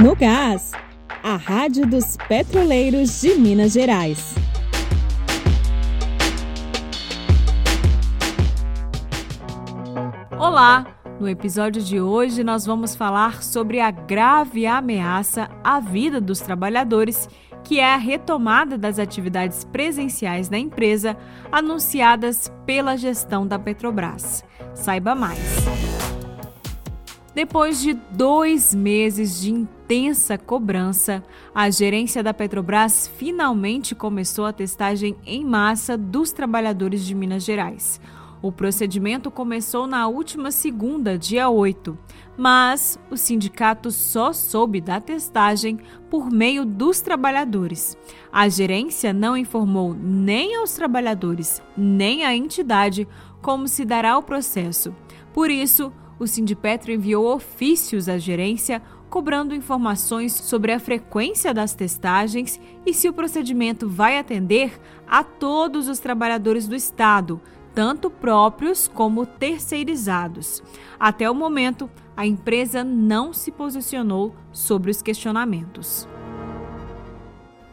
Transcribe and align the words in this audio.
No 0.00 0.14
Gás, 0.14 0.70
a 1.24 1.34
Rádio 1.34 1.84
dos 1.84 2.16
Petroleiros 2.28 3.20
de 3.20 3.34
Minas 3.34 3.72
Gerais. 3.72 4.32
Olá! 10.38 10.86
No 11.18 11.28
episódio 11.28 11.82
de 11.82 12.00
hoje, 12.00 12.44
nós 12.44 12.64
vamos 12.64 12.94
falar 12.94 13.42
sobre 13.42 13.80
a 13.80 13.90
grave 13.90 14.68
ameaça 14.68 15.50
à 15.64 15.80
vida 15.80 16.20
dos 16.20 16.38
trabalhadores, 16.38 17.28
que 17.64 17.80
é 17.80 17.92
a 17.92 17.96
retomada 17.96 18.78
das 18.78 19.00
atividades 19.00 19.64
presenciais 19.64 20.48
da 20.48 20.56
empresa 20.56 21.16
anunciadas 21.50 22.52
pela 22.64 22.96
gestão 22.96 23.44
da 23.44 23.58
Petrobras. 23.58 24.44
Saiba 24.74 25.16
mais. 25.16 25.38
Depois 27.38 27.80
de 27.80 27.94
dois 27.94 28.74
meses 28.74 29.40
de 29.40 29.52
intensa 29.52 30.36
cobrança, 30.36 31.22
a 31.54 31.70
gerência 31.70 32.20
da 32.20 32.34
Petrobras 32.34 33.06
finalmente 33.16 33.94
começou 33.94 34.44
a 34.44 34.52
testagem 34.52 35.16
em 35.24 35.44
massa 35.44 35.96
dos 35.96 36.32
trabalhadores 36.32 37.06
de 37.06 37.14
Minas 37.14 37.44
Gerais. 37.44 38.00
O 38.42 38.50
procedimento 38.50 39.30
começou 39.30 39.86
na 39.86 40.08
última 40.08 40.50
segunda, 40.50 41.16
dia 41.16 41.48
8, 41.48 41.96
mas 42.36 42.98
o 43.08 43.16
sindicato 43.16 43.92
só 43.92 44.32
soube 44.32 44.80
da 44.80 45.00
testagem 45.00 45.78
por 46.10 46.32
meio 46.32 46.64
dos 46.64 47.00
trabalhadores. 47.00 47.96
A 48.32 48.48
gerência 48.48 49.12
não 49.12 49.36
informou 49.36 49.94
nem 49.94 50.56
aos 50.56 50.72
trabalhadores, 50.72 51.62
nem 51.76 52.24
à 52.24 52.34
entidade 52.34 53.06
como 53.40 53.68
se 53.68 53.84
dará 53.84 54.18
o 54.18 54.24
processo. 54.24 54.92
Por 55.32 55.52
isso, 55.52 55.92
o 56.18 56.26
Sindipetro 56.26 56.92
enviou 56.92 57.34
ofícios 57.34 58.08
à 58.08 58.18
gerência 58.18 58.82
cobrando 59.08 59.54
informações 59.54 60.32
sobre 60.32 60.72
a 60.72 60.78
frequência 60.78 61.54
das 61.54 61.74
testagens 61.74 62.60
e 62.84 62.92
se 62.92 63.08
o 63.08 63.12
procedimento 63.12 63.88
vai 63.88 64.18
atender 64.18 64.78
a 65.06 65.24
todos 65.24 65.88
os 65.88 65.98
trabalhadores 65.98 66.68
do 66.68 66.74
Estado, 66.74 67.40
tanto 67.74 68.10
próprios 68.10 68.88
como 68.88 69.24
terceirizados. 69.24 70.62
Até 70.98 71.30
o 71.30 71.34
momento, 71.34 71.88
a 72.16 72.26
empresa 72.26 72.84
não 72.84 73.32
se 73.32 73.50
posicionou 73.50 74.34
sobre 74.52 74.90
os 74.90 75.00
questionamentos. 75.00 76.06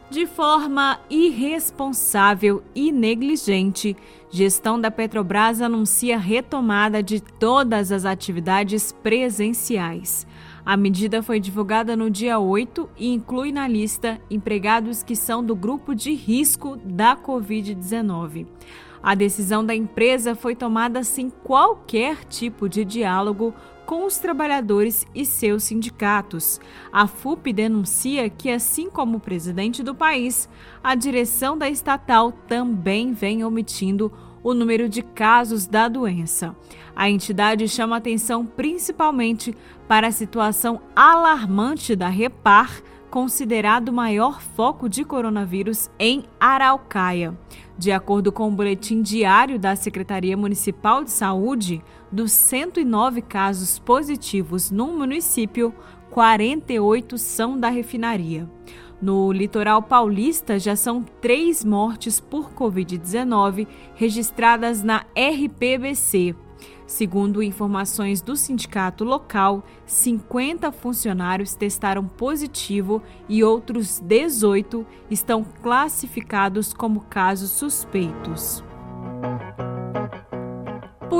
De 0.08 0.24
forma 0.24 1.00
irresponsável 1.10 2.62
e 2.74 2.92
negligente, 2.92 3.96
gestão 4.30 4.80
da 4.80 4.88
Petrobras 4.88 5.60
anuncia 5.60 6.16
retomada 6.16 7.02
de 7.02 7.20
todas 7.20 7.90
as 7.90 8.04
atividades 8.04 8.92
presenciais. 8.92 10.24
A 10.66 10.76
medida 10.76 11.22
foi 11.22 11.38
divulgada 11.38 11.94
no 11.96 12.10
dia 12.10 12.40
8 12.40 12.90
e 12.98 13.12
inclui 13.12 13.52
na 13.52 13.68
lista 13.68 14.20
empregados 14.28 15.00
que 15.00 15.14
são 15.14 15.40
do 15.40 15.54
grupo 15.54 15.94
de 15.94 16.12
risco 16.12 16.76
da 16.84 17.16
Covid-19. 17.16 18.48
A 19.00 19.14
decisão 19.14 19.64
da 19.64 19.76
empresa 19.76 20.34
foi 20.34 20.56
tomada 20.56 21.04
sem 21.04 21.30
qualquer 21.30 22.24
tipo 22.24 22.68
de 22.68 22.84
diálogo 22.84 23.54
com 23.86 24.04
os 24.04 24.18
trabalhadores 24.18 25.06
e 25.14 25.24
seus 25.24 25.62
sindicatos. 25.62 26.60
A 26.92 27.06
FUP 27.06 27.52
denuncia 27.52 28.28
que, 28.28 28.50
assim 28.50 28.90
como 28.90 29.18
o 29.18 29.20
presidente 29.20 29.84
do 29.84 29.94
país, 29.94 30.48
a 30.82 30.96
direção 30.96 31.56
da 31.56 31.70
estatal 31.70 32.32
também 32.32 33.12
vem 33.12 33.44
omitindo 33.44 34.10
o 34.46 34.54
número 34.54 34.88
de 34.88 35.02
casos 35.02 35.66
da 35.66 35.88
doença. 35.88 36.54
A 36.94 37.10
entidade 37.10 37.66
chama 37.66 37.96
atenção 37.96 38.46
principalmente 38.46 39.52
para 39.88 40.06
a 40.06 40.12
situação 40.12 40.80
alarmante 40.94 41.96
da 41.96 42.06
Repar 42.08 42.80
considerado 43.10 43.88
o 43.88 43.92
maior 43.92 44.40
foco 44.40 44.88
de 44.88 45.04
coronavírus 45.04 45.90
em 45.98 46.22
Araucaia. 46.38 47.36
De 47.76 47.90
acordo 47.90 48.30
com 48.30 48.46
o 48.46 48.52
boletim 48.52 49.02
diário 49.02 49.58
da 49.58 49.74
Secretaria 49.74 50.36
Municipal 50.36 51.02
de 51.02 51.10
Saúde, 51.10 51.82
dos 52.12 52.30
109 52.30 53.22
casos 53.22 53.80
positivos 53.80 54.70
no 54.70 54.96
município, 54.96 55.74
48 56.10 57.18
são 57.18 57.58
da 57.58 57.68
refinaria. 57.68 58.48
No 59.00 59.30
litoral 59.30 59.82
paulista, 59.82 60.58
já 60.58 60.74
são 60.74 61.02
três 61.20 61.64
mortes 61.64 62.18
por 62.18 62.50
Covid-19 62.52 63.66
registradas 63.94 64.82
na 64.82 65.04
RPBC, 65.14 66.34
Segundo 66.86 67.42
informações 67.42 68.22
do 68.22 68.36
sindicato 68.36 69.02
local, 69.02 69.64
50 69.86 70.70
funcionários 70.70 71.54
testaram 71.54 72.06
positivo 72.06 73.02
e 73.28 73.42
outros 73.42 73.98
18 73.98 74.86
estão 75.10 75.44
classificados 75.62 76.72
como 76.72 77.00
casos 77.00 77.50
suspeitos. 77.50 78.62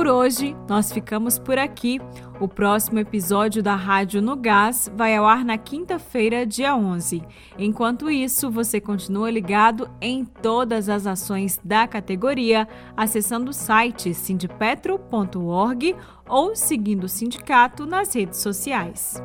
Por 0.06 0.12
hoje, 0.12 0.56
nós 0.68 0.92
ficamos 0.92 1.36
por 1.36 1.58
aqui. 1.58 2.00
O 2.38 2.46
próximo 2.46 3.00
episódio 3.00 3.60
da 3.60 3.74
Rádio 3.74 4.22
no 4.22 4.36
Gás 4.36 4.88
vai 4.94 5.16
ao 5.16 5.26
ar 5.26 5.44
na 5.44 5.58
quinta-feira, 5.58 6.46
dia 6.46 6.76
11. 6.76 7.24
Enquanto 7.58 8.08
isso, 8.08 8.48
você 8.48 8.80
continua 8.80 9.28
ligado 9.32 9.90
em 10.00 10.24
todas 10.24 10.88
as 10.88 11.08
ações 11.08 11.58
da 11.64 11.88
categoria, 11.88 12.68
acessando 12.96 13.50
o 13.50 13.52
site 13.52 14.14
sindipetro.org 14.14 15.96
ou 16.28 16.54
seguindo 16.54 17.02
o 17.02 17.08
sindicato 17.08 17.84
nas 17.84 18.14
redes 18.14 18.38
sociais. 18.38 19.20